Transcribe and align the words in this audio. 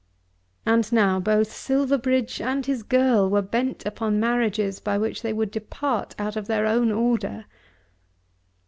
And 0.65 0.91
now 0.91 1.19
both 1.19 1.51
Silverbridge 1.51 2.41
and 2.41 2.65
his 2.65 2.81
girl 2.81 3.29
were 3.29 3.43
bent 3.43 3.85
upon 3.85 4.19
marriages 4.19 4.79
by 4.79 4.97
which 4.97 5.21
they 5.21 5.31
would 5.31 5.51
depart 5.51 6.15
out 6.17 6.35
of 6.35 6.47
their 6.47 6.65
own 6.65 6.91
order! 6.91 7.45